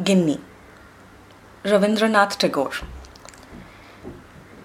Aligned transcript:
गिन्नी। 0.00 0.38
रविंद्रनाथ 1.66 2.26
टैगोर। 2.40 2.70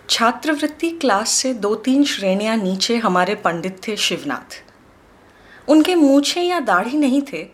छात्रवृत्ति 0.09 0.89
क्लास 0.91 1.29
से 1.29 1.53
दो 1.53 1.75
तीन 1.75 2.03
श्रेणियाँ 2.03 2.55
नीचे 2.57 2.97
हमारे 2.97 3.35
पंडित 3.35 3.87
थे 3.87 3.95
शिवनाथ। 3.97 4.63
उनके 5.67 5.95
मूछे 5.95 6.41
या 6.41 6.59
दाढ़ी 6.59 6.97
नहीं 6.97 7.21
थे, 7.33 7.47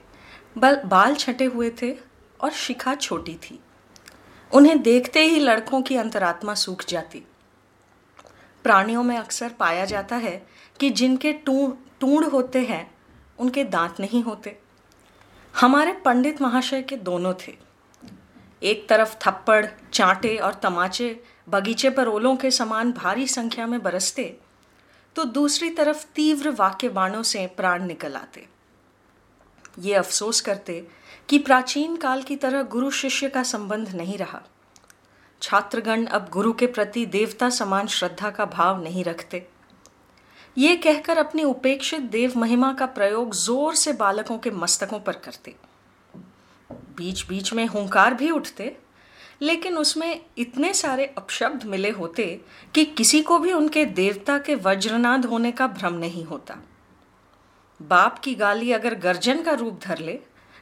बल, 0.57 0.75
बाल 0.75 1.15
छटे 1.15 1.45
हुए 1.45 1.71
थे 1.81 1.95
और 2.41 2.51
शिखा 2.51 2.95
छोटी 2.95 3.35
थी। 3.35 3.59
उन्हें 4.51 4.81
देखते 4.81 5.23
ही 5.23 5.39
लड़कों 5.39 5.81
की 5.81 5.95
अंतरात्मा 5.95 6.53
सूख 6.53 6.85
जाती। 6.89 7.23
प्राणियों 8.63 9.03
में 9.03 9.17
अक्सर 9.17 9.49
पाया 9.49 9.85
जाता 9.85 10.15
है 10.15 10.47
कि 10.79 10.89
जिनके 10.89 11.33
टूण 11.33 12.23
होते 12.23 12.59
हैं, 12.59 12.91
उनके 13.39 13.63
दांत 13.63 13.95
नहीं 13.99 14.23
होते। 14.23 14.62
हमारे 15.53 15.91
पंडित 16.05 16.41
महाशय 16.41 16.81
के 16.81 16.95
दोनों 16.97 17.33
थे। 17.37 17.53
एक 18.61 18.87
तरफ़ 18.89 19.15
थप्पड़, 19.21 19.65
चांटे 19.93 20.35
और 20.37 20.53
तमाचे 20.53 21.23
बगीचे 21.49 21.89
पर 21.89 22.07
ओलों 22.07 22.35
के 22.35 22.51
समान 22.51 22.91
भारी 22.91 23.27
संख्या 23.27 23.67
में 23.67 23.81
बरसते 23.83 24.23
तो 25.15 25.23
दूसरी 25.23 25.69
तरफ़ 25.69 26.05
तीव्र 26.15 26.51
वाक्य 26.51 26.89
बाणों 26.89 27.21
से 27.23 27.45
प्राण 27.47 27.85
निकल 27.85 28.15
आते। 28.15 28.47
ये 29.79 29.93
अफसोस 29.93 30.41
करते 30.41 30.87
कि 31.29 31.37
प्राचीन 31.39 31.95
काल 31.97 32.23
की 32.23 32.35
तरह 32.35 32.63
गुरु 32.63 32.91
शिष्य 32.91 33.29
का 33.29 33.43
संबंध 33.43 33.95
नहीं 33.95 34.17
रहा। 34.17 34.41
छात्रगण 35.41 36.05
अब 36.05 36.29
गुरु 36.29 36.53
के 36.53 36.67
प्रति 36.67 37.05
देवता 37.05 37.49
समान 37.51 37.87
श्रद्धा 37.87 38.29
का 38.29 38.45
भाव 38.45 38.83
नहीं 38.83 39.03
रखते। 39.03 39.47
ये 40.57 40.75
कहकर 40.75 41.17
अपनी 41.17 41.43
उपेक्षित 41.43 42.01
देव 42.11 42.33
महिमा 42.37 42.73
का 42.73 42.85
प्रयोग 42.87 43.33
ज़ोर 43.35 43.75
से 43.75 43.93
बालकों 43.93 44.37
के 44.37 44.51
मस्तकों 44.51 44.99
पर 44.99 45.13
करते। 45.15 45.55
बीच 46.97 47.25
बीच 47.27 47.53
में 47.53 47.65
हुंकार 47.67 48.13
भी 48.13 48.29
उठते, 48.29 48.75
लेकिन 49.41 49.77
उसमें 49.77 50.19
इतने 50.37 50.73
सारे 50.73 51.05
अपशब्द 51.17 51.63
मिले 51.63 51.89
होते 51.91 52.25
कि 52.75 52.85
किसी 52.87 53.21
को 53.21 53.39
भी 53.39 53.53
उनके 53.53 53.85
देवता 53.85 54.37
के 54.37 54.55
वज्रनाद 54.57 55.25
होने 55.25 55.51
का 55.51 55.67
भ्रम 55.69 55.93
नहीं 55.95 56.23
होता। 56.25 56.57
बाप 57.79 58.19
की 58.19 58.35
गाली 58.35 58.71
अगर 58.71 58.95
गर्जन 58.97 59.41
का 59.43 59.53
रूप 59.53 59.79
धर 59.83 59.99
ले 59.99 60.19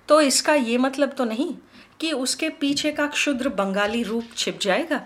तो 0.09 0.21
इसका 0.21 0.53
ये 0.55 0.77
मतलब 0.77 1.09
तो 1.09 1.25
नहीं 1.25 1.53
कि 1.99 2.11
उसके 2.13 2.49
पीछे 2.51 2.91
का 2.91 3.07
क्षुद्र 3.07 3.49
बंगाली 3.51 4.03
रूप 4.03 4.29
छिप 4.37 4.59
जाएगा? 4.61 5.01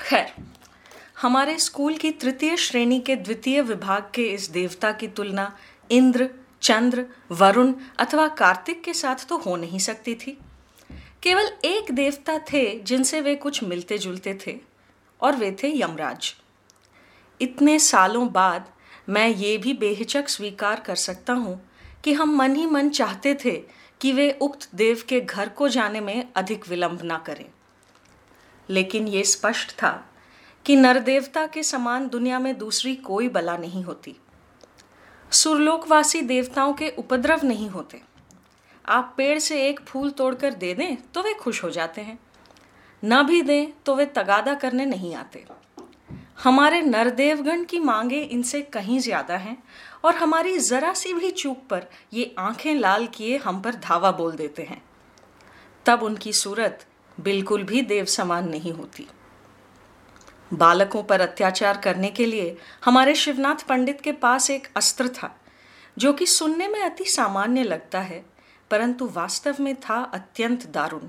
खैर 0.00 0.32
हमारे 1.18 1.56
स्कूल 1.58 1.96
की 1.96 2.10
तृतीय 2.12 2.56
श्रेणी 2.56 2.98
के 3.00 3.14
द्वितीय 3.16 3.60
विभाग 3.60 4.10
के 4.14 4.22
इस 4.24 4.48
देवता 4.50 4.90
की 4.92 5.06
तुलना 5.08 5.50
इंद्र, 5.90 6.28
चंद्र, 6.62 7.04
वरुण 7.30 7.72
अथवा 7.98 8.26
कार्तिक 8.28 8.82
के 8.82 8.92
साथ 8.94 9.26
तो 9.28 9.36
हो 9.36 9.54
नहीं 9.56 9.78
सकती 9.78 10.14
थी। 10.14 10.36
केवल 11.22 11.48
एक 11.64 11.90
देवता 11.92 12.38
थे 12.52 12.62
जिनसे 12.80 13.20
वे 13.20 13.34
कुछ 13.34 13.62
मिलते 13.64 13.98
जुलते 13.98 14.38
थे, 14.46 14.56
और 15.20 15.36
वे 15.36 15.50
थे 15.62 15.70
यमराज। 15.80 16.34
इतने 17.40 17.78
सालों 17.78 18.28
बाद 18.28 18.68
मैं 19.08 19.28
ये 19.28 19.56
भी 19.58 19.72
बेहिचक 19.72 20.28
स्वीकार 20.28 20.80
कर 20.80 20.96
सकता 20.96 21.32
हूँ 21.32 21.60
कि 22.04 22.12
हम 22.12 22.36
मन 22.36 22.54
ही 22.56 22.66
मन 22.66 22.90
चाहते 22.90 23.34
थे 23.34 23.60
कि 24.00 24.12
वे 24.12 24.30
उक्त 24.40 24.68
देव 24.74 25.02
के 25.08 25.20
घर 25.20 25.48
को 25.48 25.68
जाने 25.68 26.00
में 26.00 26.28
अधिक 26.36 26.68
विलंब 26.68 27.02
ना 27.02 27.18
करें। 27.18 27.44
लेकिन 28.68 29.08
ये 29.08 29.24
स्पष्ट 29.24 29.72
था 29.72 29.92
कि 30.66 30.76
नरदेवता 30.76 31.46
के 31.46 31.62
समान 31.62 32.08
दुनिया 32.08 32.38
में 32.38 32.56
दूसरी 32.58 32.94
कोई 32.96 33.28
बला 33.28 33.56
नहीं 33.56 33.82
होती। 33.84 34.16
सुरलोकवासी 35.32 36.20
देवताओं 36.22 36.72
के 36.72 36.88
उपद्रव 36.98 37.46
नहीं 37.46 37.68
होते। 37.68 38.00
आप 38.84 39.14
पेड़ 39.16 39.38
से 39.38 39.62
एक 39.68 39.80
फूल 39.80 40.10
तोड़कर 40.10 40.54
दे 40.54 40.74
दें 40.74 40.96
तो 41.14 41.22
वे 41.22 41.34
खुश 41.34 41.62
हो 41.64 41.70
जाते 41.70 42.00
हैं। 42.00 42.18
न 43.02 43.22
भी 43.22 43.42
दें 43.42 43.72
तो 43.86 43.94
वे 43.94 44.06
तगादा 44.08 44.54
करने 44.56 44.86
नहीं 44.86 45.14
आते। 45.14 45.44
हमारे 46.42 46.80
नरदेवगण 46.82 47.64
की 47.64 47.78
मांगे 47.80 48.20
इनसे 48.22 48.60
कहीं 48.64 48.98
ज़्यादा 49.00 49.36
हैं, 49.36 49.56
और 50.04 50.14
हमारी 50.14 50.58
जरा 50.60 50.92
सी 50.94 51.12
भी 51.14 51.30
चूक 51.32 51.66
पर 51.70 51.86
ये 52.12 52.34
आँखें 52.38 52.74
लाल 52.74 53.06
किए 53.06 53.36
हम 53.36 53.60
पर 53.60 53.74
धावा 53.76 54.10
बोल 54.12 54.32
देते 54.32 54.62
हैं। 54.62 54.82
तब 55.86 56.02
उनकी 56.02 56.32
सूरत 56.34 56.86
बिल्कुल 57.18 57.62
भी 57.62 57.82
देव 57.82 58.04
समान 58.06 58.48
नहीं 58.48 58.72
होती। 58.72 59.06
बालकों 60.50 61.02
पर 61.02 61.20
अत्याचार 61.20 61.76
करने 61.76 62.10
के 62.10 62.26
लिए 62.26 62.56
हमारे 62.84 63.14
शिवनाथ 63.14 63.66
पंडित 63.68 64.00
के 64.00 64.12
पास 64.14 64.50
एक 64.50 64.68
अस्त्र 64.76 65.08
था, 65.08 65.34
जो 65.96 66.12
कि 66.12 66.26
सुनने 66.26 66.68
में 66.68 66.80
अति 66.82 67.04
सामान्य 67.06 67.62
लगता 67.62 68.00
है, 68.00 68.24
परंतु 68.70 69.08
वास्तव 69.08 69.56
में 69.60 69.74
था 69.80 69.98
अत्यंत 70.04 70.66
दारुण। 70.66 71.08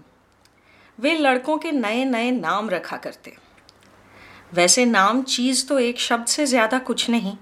वे 1.00 1.18
लड़कों 1.18 1.58
के 1.58 1.72
नए 1.72 2.04
नए 2.06 2.32
नाम 2.32 2.70
रखा 2.70 2.98
करते। 2.98 3.36
वैसे 4.54 4.86
नाम, 4.86 5.22
चीज़ 5.24 5.66
तो 5.68 5.80
एक 5.80 6.00
शब्द 6.00 6.26
से 6.26 6.46
ज़्यादा 6.46 6.80
कुछ 6.80 7.10
नहीं, 7.10 7.36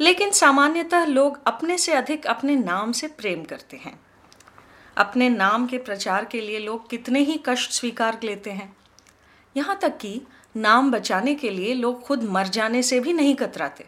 लेकिन 0.00 0.30
सामान्यतः 0.30 1.04
लोग 1.04 1.40
अपने 1.46 1.78
से 1.78 1.92
अधिक 1.92 2.26
अपने 2.26 2.56
नाम 2.56 2.92
से 2.92 3.06
प्रेम 3.08 3.42
करते 3.44 3.76
हैं। 3.76 3.98
अपने 4.96 5.28
नाम 5.28 5.66
के 5.66 5.78
प्रचार 5.78 6.24
के 6.24 6.40
लिए 6.40 6.58
लोग 6.58 6.88
कितने 6.90 7.20
ही 7.20 7.40
कष्ट 7.46 7.70
स्वीकार 7.70 8.18
लेते 8.24 8.50
हैं। 8.50 8.74
यहाँ 9.56 9.78
तक 9.82 9.96
कि 9.98 10.20
नाम 10.56 10.90
बचाने 10.90 11.34
के 11.34 11.50
लिए 11.50 11.74
लोग 11.74 12.02
खुद 12.02 12.22
मर 12.24 12.48
जाने 12.48 12.82
से 12.82 13.00
भी 13.00 13.12
नहीं 13.12 13.34
कतराते। 13.34 13.86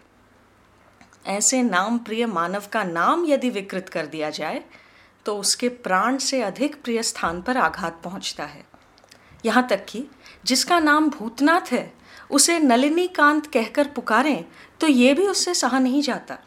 ऐसे 1.26 1.62
नाम 1.62 1.98
प्रिय 1.98 2.26
मानव 2.26 2.66
का 2.72 2.82
नाम 2.84 3.24
यदि 3.26 3.50
विकृत 3.50 3.88
कर 3.88 4.06
दिया 4.06 4.30
जाए 4.30 4.62
तो 5.26 5.36
उसके 5.36 5.68
प्राण 5.68 6.16
से 6.18 6.42
अधिक 6.42 6.82
प्रिय 6.82 7.02
स्थान 7.02 7.40
पर 7.42 7.56
आघात 7.56 8.00
पहुँचता 8.04 8.44
है। 8.44 8.64
यहाँ 9.44 9.66
तक 9.68 9.84
कि 9.88 10.04
जिसका 10.46 10.78
नाम 10.80 11.08
भूतनाथ 11.10 11.72
है, 11.72 11.92
उसे 12.30 12.58
नलिनी 12.58 13.06
कांत 13.08 13.46
कहकर 13.46 13.88
पुकारें 13.88 14.44
तो 14.80 14.86
ये 14.86 15.14
भी 15.14 15.26
उससे 15.26 15.54
सहा 15.54 15.78
नहीं 15.78 16.02
जाता। 16.02 16.38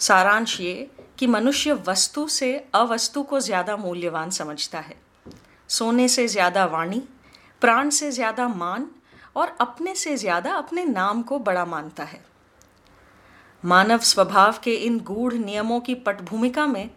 सारांश 0.00 0.60
ये 0.60 0.90
कि 1.18 1.26
मनुष्य 1.26 1.72
वस्तु 1.86 2.26
से 2.28 2.52
अवस्तु 2.74 3.22
को 3.22 3.40
ज़्यादा 3.40 3.76
मूल्यवान 3.76 4.30
समझता 4.30 4.78
है। 4.78 4.96
सोने 5.70 6.08
से 6.08 6.26
ज़्यादा 6.28 6.64
वाणी, 6.66 7.02
प्राण 7.62 7.90
से 7.90 8.10
ज़्यादा 8.10 8.48
मान 8.48 8.86
और 9.38 9.56
अपने 9.60 9.94
से 9.94 10.16
ज़्यादा 10.16 10.52
अपने 10.54 10.84
नाम 10.84 11.22
को 11.22 11.38
बड़ा 11.40 11.64
मानता 11.64 12.04
है। 12.04 12.20
मानव 13.64 13.98
स्वभाव 14.04 14.58
के 14.64 14.74
इन 14.76 14.98
गूढ़ 15.04 15.34
नियमों 15.34 15.80
की 15.80 15.94
पटभूमिका 15.96 16.66
में 16.66 16.88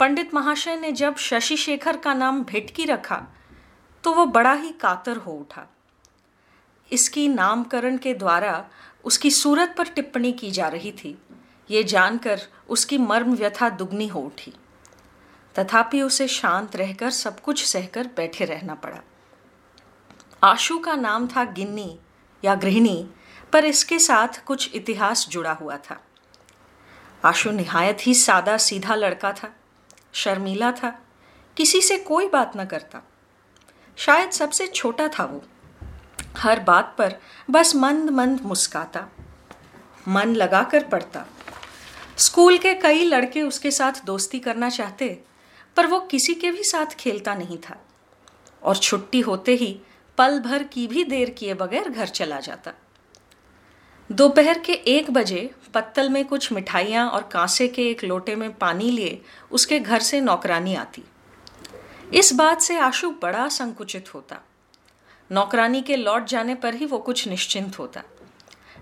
पंडित 0.00 0.34
महाशय 0.34 0.76
ने 0.76 0.92
जब 0.92 1.16
शशि 1.18 1.56
शेखर 1.56 1.96
का 1.96 2.14
नाम 2.14 2.42
भिटकी 2.44 2.84
रखा 2.84 3.26
तो 4.04 4.12
वो 4.12 4.24
बड़ा 4.28 4.52
ही 4.52 4.70
कातर 4.80 5.16
हो 5.16 5.32
उठा। 5.32 5.66
इसकी 6.90 7.26
नामकरण 7.28 7.96
के 7.98 8.14
द्वारा 8.14 8.64
उसकी 9.04 9.30
सूरत 9.30 9.74
पर 9.78 9.88
टिप्पणी 9.88 10.32
की 10.32 10.50
जा 10.50 10.68
रही 10.68 10.92
थी। 10.94 11.16
ये 11.70 11.82
जानकर 11.84 12.40
उसकी 12.68 12.98
मर्म 12.98 13.34
व्यथा 13.34 13.68
दुगनी 13.70 14.06
हो 14.06 14.20
उठी। 14.20 14.52
तथापि 15.54 16.00
उसे 16.02 16.26
शांत 16.28 16.76
रहकर 16.76 17.10
सब 17.10 17.40
कुछ 17.40 17.64
सहकर 17.64 18.10
बैठे 18.16 18.44
रहना 18.44 18.74
पड़ा। 18.76 19.00
आशु 20.44 20.78
का 20.78 20.96
नाम 20.96 21.28
था 21.28 21.44
गिन्नी 21.44 21.98
या 22.44 22.54
गृहिणी, 22.54 23.10
पर 23.52 23.64
इसके 23.64 23.98
साथ 23.98 24.44
कुछ 24.44 24.74
इतिहास 24.74 25.28
जुड़ा 25.28 25.52
हुआ 25.52 25.76
था। 25.76 26.00
आशु 27.24 27.50
निहायत 27.50 27.98
ही 28.00 28.14
सादा 28.14 28.56
सीधा 28.56 28.94
लड़का 28.94 29.32
था, 29.32 29.56
शर्मीला 30.12 30.72
था, 30.72 31.02
किसी 31.56 31.80
से 31.80 31.98
कोई 31.98 32.28
बात 32.28 32.52
न 32.56 32.64
करता। 32.64 33.00
शायद 33.96 34.30
सबसे 34.30 34.66
छोटा 34.66 35.08
था 35.08 35.24
वो। 35.24 35.42
हर 36.36 36.60
बात 36.60 36.94
पर 36.98 37.16
बस 37.50 37.74
मंद 37.76 38.10
मंद 38.10 38.40
मुस्काता, 38.40 39.08
मन 40.08 40.34
लगाकर 40.34 40.84
पढ़ता। 40.84 41.26
स्कूल 42.18 42.58
के 42.58 42.74
कई 42.74 43.04
लड़के 43.04 43.42
उसके 43.42 43.70
साथ 43.70 43.92
दोस्ती 44.04 44.38
करना 44.38 44.70
चाहते, 44.70 45.20
पर 45.76 45.86
वो 45.86 46.00
किसी 46.00 46.34
के 46.34 46.50
भी 46.50 46.64
साथ 46.64 46.86
खेलता 46.86 47.34
नहीं 47.34 47.58
था। 47.58 47.76
और 48.62 48.76
छुट्टी 48.76 49.20
होते 49.20 49.54
ही 49.54 49.80
पल 50.20 50.38
भर 50.38 50.62
की 50.62 50.86
भी 50.86 51.04
देर 51.04 51.30
किए 51.30 51.54
बगैर 51.54 51.88
घर 51.88 52.06
चला 52.06 52.40
जाता। 52.40 52.72
दोपहर 54.12 54.58
के 54.58 54.72
एक 54.72 55.10
बजे 55.10 55.50
पत्तल 55.74 56.08
में 56.08 56.24
कुछ 56.24 56.52
मिठाइयाँ 56.52 57.10
और 57.10 57.22
कांसे 57.22 57.68
के 57.68 57.90
एक 57.90 58.04
लोटे 58.04 58.36
में 58.36 58.52
पानी 58.52 58.90
लिए 58.90 59.22
उसके 59.50 59.80
घर 59.80 60.00
से 60.00 60.20
नौकरानी 60.20 60.74
आती। 60.74 61.02
इस 62.14 62.32
बात 62.32 62.60
से 62.60 62.78
आशु 62.78 63.10
बड़ा 63.10 63.48
संकुचित 63.48 64.14
होता। 64.14 64.36
नौकरानी 65.32 65.82
के 65.82 65.96
लौट 65.96 66.24
जाने 66.24 66.54
पर 66.54 66.74
ही 66.74 66.86
वो 66.86 66.98
कुछ 66.98 67.28
निश्चिंत 67.28 67.78
होता। 67.78 68.02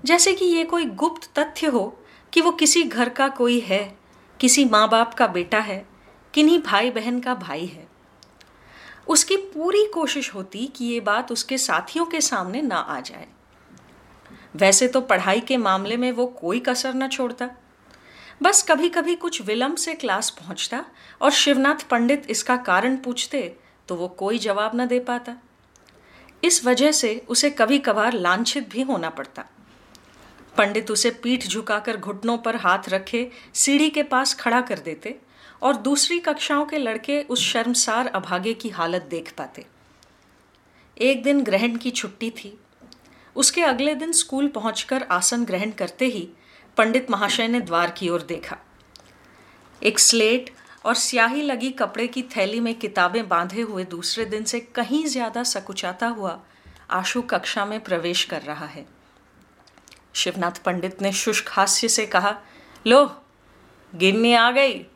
जैसे 0.04 0.32
कि 0.32 0.44
ये 0.44 0.64
कोई 0.64 0.84
गुप्त 0.84 1.38
तथ्य 1.38 1.66
हो 1.66 2.02
कि 2.32 2.40
वो 2.40 2.52
किसी 2.52 2.82
घर 2.82 3.08
का 3.08 3.28
कोई 3.28 3.60
है, 3.60 3.98
किसी 4.40 4.64
माँ 4.64 4.88
बाप 4.88 5.14
का 5.14 5.26
बेटा 5.26 5.58
है, 5.58 5.86
किन्हीं 6.34 6.62
भाई 6.62 6.90
बहन 6.90 7.20
का 7.20 7.34
भाई 7.34 7.66
है। 7.66 7.87
उसकी 9.08 9.36
पूरी 9.36 9.84
कोशिश 9.86 10.34
होती 10.34 10.66
कि 10.66 10.84
ये 10.84 11.00
बात 11.00 11.32
उसके 11.32 11.58
साथियों 11.58 12.04
के 12.06 12.20
सामने 12.20 12.62
ना 12.62 12.76
आ 12.76 13.00
जाए। 13.00 13.26
वैसे 14.56 14.88
तो 14.88 15.00
पढ़ाई 15.00 15.40
के 15.40 15.56
मामले 15.56 15.96
में 15.96 16.10
वो 16.12 16.26
कोई 16.36 16.60
कसर 16.60 16.94
न 16.94 17.08
छोड़ता। 17.08 17.50
बस 18.42 18.62
कभी 18.62 18.88
कभी 18.88 19.14
कुछ 19.16 19.40
विलंब 19.42 19.76
से 19.76 19.94
क्लास 19.94 20.30
पहुँचता 20.30 20.84
और 21.20 21.30
शिवनाथ 21.32 21.88
पंडित 21.90 22.26
इसका 22.30 22.56
कारण 22.62 22.96
पूछते 22.96 23.40
तो 23.88 23.94
वो 23.96 24.08
कोई 24.08 24.38
जवाब 24.38 24.72
न 24.74 24.86
दे 24.86 24.98
पाता। 25.00 25.36
इस 26.42 26.64
वजह 26.64 26.92
से 26.92 27.16
उसे 27.28 27.50
कभी 27.50 27.78
कभार 27.78 28.12
लांछित 28.12 28.68
भी 28.70 28.82
होना 28.82 29.10
पड़ता। 29.10 29.44
पंडित 30.56 30.90
उसे 30.90 31.10
पीठ 31.22 31.46
झुकाकर 31.46 31.96
घुटनों 31.96 32.36
पर 32.38 32.56
हाथ 32.56 32.88
रखे, 32.88 33.30
सीढ़ी 33.54 33.88
के 33.90 34.02
पास 34.02 34.34
खड़ा 34.34 34.60
कर 34.60 34.78
देते 34.78 35.18
और 35.62 35.76
दूसरी 35.76 36.18
कक्षाओं 36.20 36.64
के 36.66 36.78
लड़के 36.78 37.22
उस 37.22 37.40
शर्मसार 37.42 38.06
अभागे 38.06 38.54
की 38.54 38.68
हालत 38.68 39.02
देख 39.10 39.32
पाते। 39.38 39.66
एक 40.96 41.22
दिन 41.22 41.42
ग्रहण 41.44 41.76
की 41.76 41.90
छुट्टी 41.90 42.30
थी। 42.30 42.58
उसके 43.36 43.62
अगले 43.62 43.94
दिन 43.94 44.12
स्कूल 44.12 44.48
पहुंचकर 44.48 45.02
आसन 45.02 45.44
ग्रहण 45.44 45.70
करते 45.70 46.06
ही 46.06 46.28
पंडित 46.76 47.10
महाशय 47.10 47.48
ने 47.48 47.60
द्वार 47.60 47.90
की 47.90 48.08
ओर 48.08 48.22
देखा। 48.22 48.56
एक 49.82 49.98
स्लेट 49.98 50.50
और 50.84 50.94
स्याही 50.94 51.42
लगी 51.42 51.70
कपड़े 51.70 52.06
की 52.06 52.22
थैली 52.36 52.60
में 52.60 52.74
किताबें 52.74 53.28
बांधे 53.28 53.60
हुए 53.60 53.84
दूसरे 53.84 54.24
दिन 54.24 54.44
से 54.44 54.60
कहीं 54.60 55.04
ज़्यादा 55.06 55.42
सकुचाता 55.42 56.06
हुआ 56.08 56.38
आशु 56.90 57.22
कक्षा 57.22 57.64
में 57.66 57.80
प्रवेश 57.80 58.24
कर 58.24 58.42
रहा 58.42 58.66
है। 58.66 58.86
शिवनाथ 60.14 60.62
पंडित 60.64 61.02
ने 61.02 61.12
शुष्क 61.12 61.48
हास्य 61.48 61.88
से 61.88 62.06
कहा, 62.06 62.36
लो, 62.86 63.04
गिन्नी 63.92 64.32
आ 64.34 64.50
गई। 64.50 64.86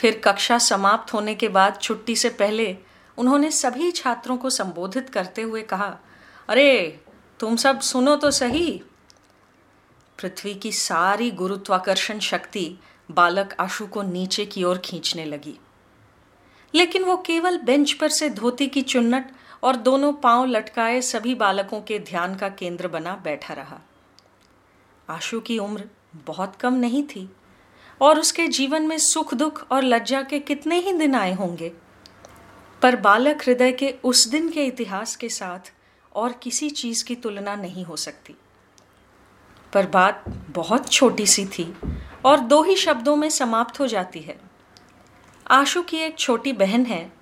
फिर 0.00 0.20
कक्षा 0.24 0.58
समाप्त 0.58 1.14
होने 1.14 1.34
के 1.34 1.48
बाद 1.48 1.78
छुट्टी 1.82 2.16
से 2.16 2.28
पहले 2.28 2.76
उन्होंने 3.18 3.50
सभी 3.50 3.90
छात्रों 3.90 4.36
को 4.36 4.50
संबोधित 4.50 5.10
करते 5.10 5.42
हुए 5.42 5.62
कहा, 5.62 5.98
अरे, 6.48 7.00
तुम 7.40 7.56
सब 7.56 7.80
सुनो 7.80 8.16
तो 8.16 8.30
सही। 8.30 8.82
पृथ्वी 10.18 10.54
की 10.54 10.72
सारी 10.72 11.30
गुरुत्वाकर्षण 11.30 12.18
शक्ति 12.18 12.76
बालक 13.10 13.56
आशु 13.60 13.86
को 13.86 14.02
नीचे 14.02 14.46
की 14.46 14.64
ओर 14.64 14.78
खींचने 14.78 15.24
लगी। 15.24 15.60
लेकिन 16.74 17.04
वो 17.04 17.16
केवल 17.16 17.58
बेंच 17.58 17.92
पर 17.92 18.08
से 18.08 18.30
धोती 18.30 18.66
की 18.66 18.82
चुन्नट 18.82 19.30
और 19.62 19.76
दोनों 19.76 20.12
पाँव 20.12 20.44
लटकाए 20.44 21.00
सभी 21.00 21.34
बालकों 21.34 21.82
के 21.82 21.98
ध्यान 21.98 22.34
का 22.34 22.48
केंद्र 22.48 22.88
बना 22.88 23.14
बैठा 23.14 23.54
रहा। 23.54 23.78
आशु 25.10 25.40
की 25.40 25.58
उम्र 25.58 25.84
बहुत 26.14 26.56
कम 26.56 26.74
नहीं 26.74 27.02
थी। 27.02 27.30
और 28.00 28.20
उसके 28.20 28.48
जीवन 28.48 28.86
में 28.86 28.98
सुख 28.98 29.34
दुख 29.34 29.66
और 29.72 29.82
लज्जा 29.82 30.22
के 30.22 30.38
कितने 30.38 30.78
ही 30.78 30.92
दिन 30.92 31.14
आए 31.14 31.34
होंगे। 31.34 31.72
पर 32.82 32.96
बालक 32.96 33.42
हृदय 33.42 33.72
के 33.72 33.94
उस 34.04 34.28
दिन 34.28 34.50
के 34.50 34.64
इतिहास 34.64 35.16
के 35.16 35.28
साथ 35.28 35.72
और 36.14 36.32
किसी 36.32 36.70
चीज़ 36.70 37.04
की 37.04 37.14
तुलना 37.14 37.56
नहीं 37.56 37.84
हो 37.84 37.96
सकती। 37.96 38.34
पर 39.72 39.86
बात 39.86 40.24
बहुत 40.28 40.92
छोटी 40.92 41.26
सी 41.26 41.46
थी 41.46 41.74
और 42.24 42.40
दो 42.40 42.62
ही 42.62 42.76
शब्दों 42.76 43.16
में 43.16 43.30
समाप्त 43.30 43.80
हो 43.80 43.86
जाती 43.86 44.20
है। 44.20 44.40
आशु 45.50 45.82
की 45.82 45.96
एक 45.96 46.18
छोटी 46.18 46.52
बहन 46.52 46.86
है, 46.86 47.12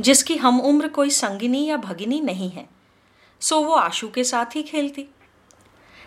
जिसकी 0.00 0.36
हम 0.36 0.60
उम्र 0.60 0.88
कोई 0.88 1.10
संगिनी 1.10 1.66
या 1.66 1.76
भगिनी 1.76 2.20
नहीं 2.20 2.50
है। 2.50 2.68
सो 3.40 3.60
वो 3.60 3.72
आशु 3.72 4.08
के 4.08 4.24
साथ 4.24 4.56
ही 4.56 4.62
खेलती। 4.62 5.06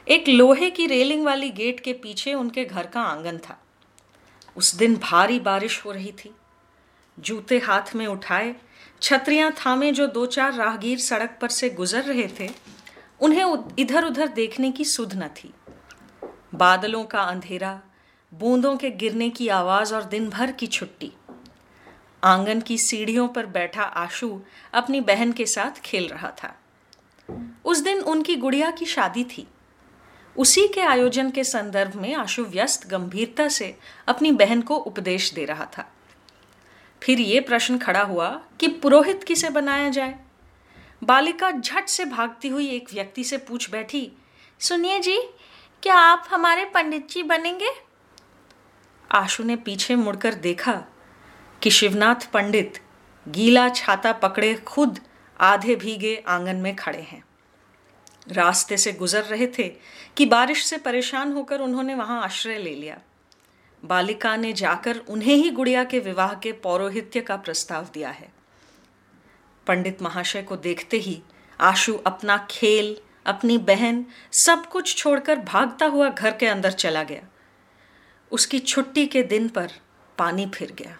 एक 0.08 0.28
लोहे 0.28 0.70
की 0.70 0.88
रेलिंग 0.88 1.26
वाली 1.26 1.50
गेट 1.50 1.80
के 1.80 1.94
पीछे 1.94 2.34
उनके 2.34 2.66
घर 2.66 2.86
का 2.86 3.02
आँगन 3.02 3.38
था। 3.38 3.62
उस 4.60 4.76
दिन 4.76 4.96
भारी 4.96 5.40
बारिश 5.40 5.86
हो 5.86 5.92
रही 5.92 6.12
थी। 6.12 6.36
जूते 7.20 7.60
हाथ 7.60 7.96
में 7.96 8.08
उठाए, 8.08 8.56
छतरियाँ 9.02 9.52
थामे 9.52 9.92
जो 9.92 10.08
दो 10.08 10.26
चार 10.26 10.54
राहगीर 10.54 11.00
सड़क 11.00 11.38
पर 11.42 11.48
से 11.48 11.70
गुजर 11.70 12.04
रहे 12.04 12.30
थे, 12.40 12.50
उन्हें 13.20 13.76
इधर 13.80 14.06
उधर 14.06 14.28
देखने 14.28 14.72
की 14.72 14.86
सुध 14.86 15.14
न 15.14 15.28
थी। 15.28 15.54
बादलों 16.56 17.04
का 17.04 17.22
अंधेरा, 17.22 17.82
बूंदों 18.34 18.78
के 18.78 18.92
गिरने 18.92 19.30
की 19.30 19.48
आवाज़ 19.48 19.96
और 19.96 20.04
दिन 20.04 20.30
भर 20.30 20.52
की 20.52 20.68
छुट्टी। 20.68 21.12
आँगन 22.24 22.62
की 22.62 22.78
सीढ़ियों 22.78 23.28
पर 23.28 23.46
बैठा 23.46 23.84
आशु 23.84 24.42
अपनी 24.74 25.02
बहन 25.02 25.32
के 25.32 25.46
साथ 25.46 25.82
खेल 25.82 26.08
रहा 26.08 26.32
था। 26.44 26.56
उस 27.66 27.80
दिन 27.80 28.00
उनकी 28.00 28.36
गुड़िया 28.36 28.72
की 28.72 28.86
शादी 28.86 29.24
थी। 29.24 29.48
उसी 30.40 30.68
के 30.68 30.82
आयोजन 30.82 31.32
के 31.32 31.44
संदर्भ 31.44 31.96
में 31.96 32.16
आशु 32.16 32.44
व्यस्त 32.44 32.88
गंभीरता 32.88 33.48
से 33.48 33.76
अपनी 34.08 34.32
बहन 34.32 34.62
को 34.62 34.76
उपदेश 34.76 35.34
दे 35.34 35.46
रहा 35.46 35.66
था। 35.66 35.92
फिर 37.04 37.20
ये 37.20 37.40
प्रश्न 37.40 37.78
खड़ा 37.78 38.02
हुआ 38.02 38.30
कि 38.60 38.68
पुरोहित 38.68 39.24
किसे 39.24 39.50
बनाया 39.50 39.90
जाए? 39.90 40.20
बालिका 41.04 41.52
झट 41.52 41.88
से 41.88 42.06
भागती 42.06 42.48
हुई 42.48 42.70
एक 42.70 42.94
व्यक्ति 42.94 43.24
से 43.24 43.38
पूछ 43.38 43.70
बैठी, 43.70 44.12
सुनिए 44.60 45.00
जी, 45.00 45.18
क्या 45.84 45.96
आप 45.96 46.28
हमारे 46.30 46.66
पंडित 46.66 47.10
जी 47.10 47.24
बनेंगे? 47.24 47.70
आशु 49.12 49.44
ने 49.44 49.56
पीछे 49.56 49.96
मुड़कर 49.96 50.34
देखा 50.34 50.84
कि 51.62 51.70
शिवनाथ 51.70 52.32
पंडित 52.32 52.82
गीला 53.28 53.70
छाता 53.70 54.14
पकड़े 54.14 54.54
खुद 54.56 55.00
आधे 55.40 55.76
भीगे 55.76 56.24
आँगन 56.28 56.56
में 56.56 56.76
खड़े 56.76 57.02
हैं। 57.02 57.24
रास्ते 58.32 58.78
से 58.78 58.94
गुजर 58.94 59.24
रहे 59.24 59.48
थे 59.48 59.72
कि 60.18 60.26
बारिश 60.26 60.66
से 60.66 60.78
परेशान 60.78 61.32
होकर 61.32 61.60
उन्होंने 61.60 61.96
वहाँ 61.96 62.24
आश्रय 62.24 62.58
ले 62.58 62.76
लिया। 62.76 63.00
बालिका 63.86 64.36
ने 64.36 64.54
जाकर 64.54 64.98
उन्हें 64.98 65.36
ही 65.36 65.50
गुड़िया 65.50 65.84
के 65.84 66.00
विवाह 66.00 66.34
के 66.34 66.52
पौरोहित्य 66.52 67.22
का 67.22 67.36
प्रस्ताव 67.36 67.88
दिया 67.94 68.10
है। 68.10 68.34
पंडित 69.68 70.02
महाशय 70.02 70.42
को 70.42 70.56
देखते 70.56 70.98
ही 70.98 71.22
आशु 71.60 71.94
अपना 71.94 72.48
खेल, 72.50 72.98
अपनी 73.26 73.58
बहन, 73.58 74.06
सब 74.32 74.66
कुछ 74.66 74.96
छोड़कर 74.96 75.36
भागता 75.36 75.86
हुआ 75.86 76.10
घर 76.10 76.32
के 76.32 76.48
अंदर 76.48 76.72
चला 76.72 77.04
गया। 77.04 77.22
उसकी 78.32 78.60
छुट्टी 78.60 79.06
के 79.06 79.24
दिन 79.24 79.48
पर 79.48 79.72
पानी 80.18 80.46
फिर 80.46 80.72
गया। 80.72 80.98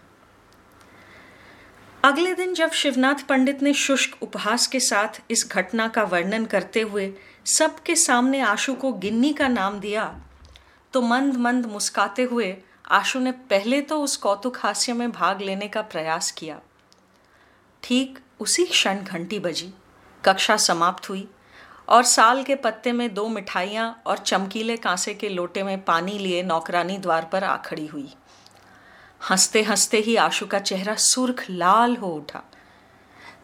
अगले 2.04 2.34
दिन 2.34 2.54
जब 2.54 2.72
शिवनाथ 2.72 3.24
पंडित 3.30 3.62
ने 3.62 3.74
शुष्क 3.74 4.22
उपहास 4.24 4.68
के 4.68 4.80
साथ 4.80 5.20
इस 5.32 5.46
घटना 5.52 5.88
का 5.88 6.04
वर्णन 6.04 6.46
करते 6.46 6.82
हुए 6.82 7.12
सबके 7.46 7.96
सामने 7.96 8.40
आशु 8.42 8.74
को 8.74 8.92
गिन्नी 8.96 9.32
का 9.34 9.48
नाम 9.48 9.80
दिया 9.80 10.06
तो 10.94 11.02
मंद 11.02 11.36
मंद 11.38 11.66
मुस्काते 11.66 12.24
हुए 12.24 12.56
आशु 12.90 13.20
ने 13.20 13.32
पहले 13.50 13.82
तो 13.82 14.00
उस 14.04 14.16
कौतुक 14.18 14.58
हास्य 14.58 14.94
में 14.94 15.12
भाग 15.12 15.42
लेने 15.42 15.68
का 15.68 15.82
प्रयास 15.82 16.32
किया। 16.32 16.60
ठीक 17.84 18.20
उसी 18.40 18.66
क्षण 18.66 19.04
घंटी 19.04 19.40
बजी, 19.40 19.70
कक्षा 20.24 20.58
समाप्त 20.58 21.10
हुई 21.10 21.28
और 21.90 22.04
साल 22.06 22.44
के 22.44 22.56
पत्ते 22.56 22.92
में 22.92 23.14
दो 23.14 23.28
मिठाइयाँ 23.28 23.92
और 24.06 24.18
चमकीले 24.20 24.78
कांसे 24.78 25.14
के 25.14 25.30
लोटे 25.30 25.64
में 25.64 25.80
पानी 25.86 26.18
लिए 26.20 26.42
नौकरानी 26.44 26.98
द्वार 26.98 27.30
पर 27.32 27.44
आ 27.44 27.56
खड़ी 27.60 27.88
हुई। 27.88 28.10
हँसते 29.22 29.62
हँसते 29.64 29.98
ही 29.98 30.16
आशु 30.16 30.46
का 30.46 30.60
चेहरा 30.60 30.96
सुर्ख 30.96 31.46
लाल 31.50 31.96
हो 31.96 32.08
उठा। 32.08 32.42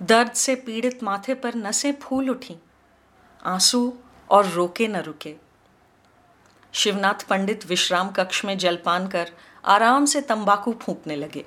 दर्द 0.01 0.31
से 0.31 0.55
पीड़ित 0.55 1.03
माथे 1.03 1.33
पर 1.33 1.55
नसें 1.55 1.93
फूल 1.93 2.29
उठी। 2.29 2.55
आँसू 3.45 3.93
और 4.29 4.47
रोके 4.47 4.87
न 4.87 4.95
रुके। 4.95 5.35
शिवनाथ 6.73 7.27
पंडित 7.29 7.65
विश्राम 7.65 8.09
कक्ष 8.09 8.45
में 8.45 8.57
जलपान 8.57 9.07
कर 9.07 9.31
आराम 9.65 10.05
से 10.05 10.21
तंबाकू 10.21 10.73
फूंकने 10.73 11.15
लगे। 11.15 11.45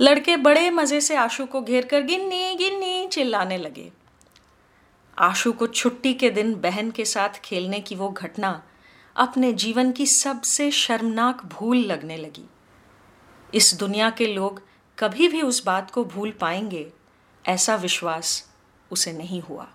लड़के 0.00 0.36
बड़े 0.36 0.70
मज़े 0.70 1.00
से 1.00 1.16
आशु 1.16 1.46
को 1.46 1.62
घेर 1.62 1.84
कर 1.84 2.02
गिन्नी 2.02 2.54
गिन्नी 2.54 3.06
चिल्लाने 3.06 3.58
लगे। 3.58 3.92
आशु 5.18 5.52
को 5.52 5.66
छुट्टी 5.66 6.14
के 6.14 6.30
दिन 6.30 6.54
बहन 6.54 6.90
के 6.90 7.04
साथ 7.04 7.28
खेलने 7.28 7.80
की 7.80 7.94
वो 7.94 8.08
घटना 8.08 8.62
अपने 9.16 9.52
जीवन 9.52 9.92
की 9.92 10.06
सबसे 10.06 10.70
शर्मनाक 10.70 11.44
भूल 11.44 11.78
लगने 11.78 12.16
लगी। 12.16 12.48
इस 13.54 13.74
दुनिया 13.74 14.10
के 14.10 14.26
लोग 14.26 14.62
कभी 14.98 15.28
भी 15.28 15.42
उस 15.42 15.64
बात 15.64 15.90
को 15.90 16.04
भूल 16.04 16.30
पाएँगे। 16.30 16.92
ऐसा 17.46 17.76
विश्वास 17.76 18.50
उसे 18.90 19.12
नहीं 19.12 19.40
हुआ। 19.40 19.68